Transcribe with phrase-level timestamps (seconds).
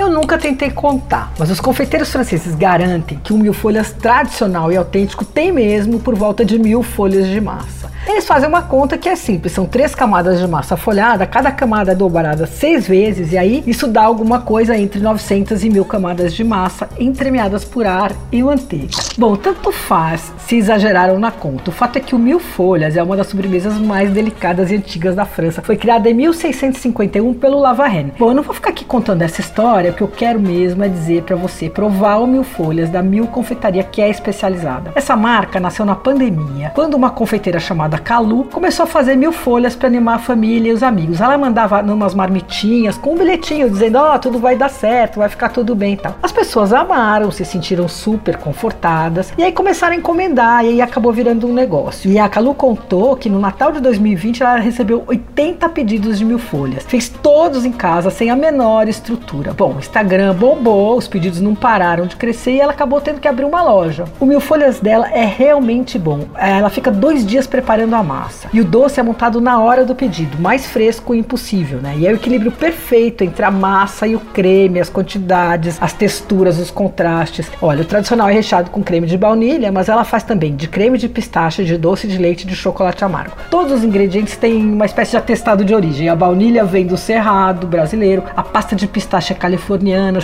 [0.00, 4.76] Eu nunca tentei contar, mas os confeiteiros franceses garantem que o mil folhas tradicional e
[4.78, 7.90] autêntico tem mesmo por volta de mil folhas de massa.
[8.06, 11.92] Eles fazem uma conta que é simples, são três camadas de massa folhada, cada camada
[11.92, 16.32] é dobrada seis vezes, e aí isso dá alguma coisa entre 900 e mil camadas
[16.32, 18.96] de massa entremeadas por ar e manteiga.
[19.18, 21.70] Bom, tanto faz se exageraram na conta.
[21.70, 25.14] O fato é que o mil folhas é uma das sobremesas mais delicadas e antigas
[25.14, 25.62] da França.
[25.62, 28.12] Foi criada em 1651 pelo Lavarenne.
[28.18, 30.88] Bom, eu não vou ficar aqui contando essa história, o que eu quero mesmo é
[30.88, 34.92] dizer para você provar o mil folhas da Mil Confeitaria, que é especializada.
[34.94, 39.74] Essa marca nasceu na pandemia, quando uma confeiteira chamada Calu, começou a fazer mil folhas
[39.74, 41.20] para animar a família e os amigos.
[41.20, 45.28] Ela mandava numas marmitinhas com um bilhetinho dizendo: Ó, oh, tudo vai dar certo, vai
[45.28, 46.14] ficar tudo bem e tal.
[46.22, 51.12] As pessoas amaram, se sentiram super confortadas e aí começaram a encomendar e aí acabou
[51.12, 52.10] virando um negócio.
[52.10, 56.38] E a Calu contou que no Natal de 2020 ela recebeu 80 pedidos de mil
[56.38, 56.84] folhas.
[56.84, 59.52] Fez todos em casa sem a menor estrutura.
[59.52, 63.44] Bom, Instagram bombou, os pedidos não pararam de crescer e ela acabou tendo que abrir
[63.44, 64.04] uma loja.
[64.20, 66.26] O mil folhas dela é realmente bom.
[66.36, 68.48] Ela fica dois dias preparando a massa.
[68.52, 71.94] E o doce é montado na hora do pedido, mais fresco impossível, né?
[71.96, 76.58] E é o equilíbrio perfeito entre a massa e o creme, as quantidades, as texturas,
[76.58, 77.50] os contrastes.
[77.60, 80.98] Olha, o tradicional é recheado com creme de baunilha, mas ela faz também de creme
[80.98, 83.36] de pistache, de doce de leite e de chocolate amargo.
[83.50, 86.08] Todos os ingredientes têm uma espécie de atestado de origem.
[86.08, 89.36] A baunilha vem do Cerrado brasileiro, a pasta de pistache é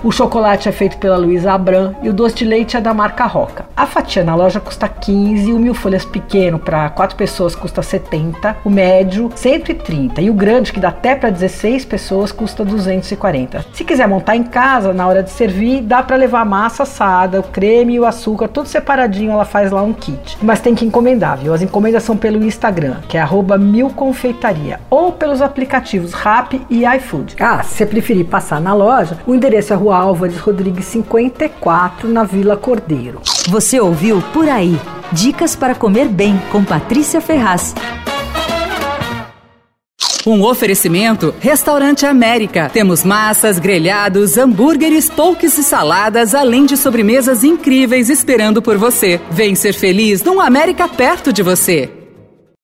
[0.02, 3.25] o chocolate é feito pela Luísa Abram e o doce de leite é da marca
[3.25, 3.66] Roca.
[3.77, 7.55] A fatia na loja custa 15 e o mil folhas pequeno para quatro pessoas pessoas
[7.55, 12.64] custa 70, o médio 130 e o grande que dá até para 16 pessoas custa
[12.64, 13.64] 240.
[13.72, 17.41] Se quiser montar em casa na hora de servir, dá para levar a massa assada,
[17.41, 20.39] o creme e o açúcar, tudo separadinho, ela faz lá um kit.
[20.42, 21.52] Mas tem que encomendar, viu?
[21.52, 23.27] As encomendas são pelo Instagram, que é
[23.58, 27.36] @milconfeitaria, ou pelos aplicativos Rap e iFood.
[27.39, 32.24] Ah, se você preferir passar na loja, o endereço é Rua Álvares Rodrigues 54, na
[32.24, 33.20] Vila Cordeiro.
[33.48, 34.77] Você ouviu por aí
[35.13, 37.74] Dicas para comer bem com Patrícia Ferraz.
[40.27, 42.69] Um oferecimento Restaurante América.
[42.69, 49.20] Temos massas, grelhados, hambúrgueres, polques e saladas, além de sobremesas incríveis esperando por você.
[49.30, 51.95] Vem ser feliz num América perto de você.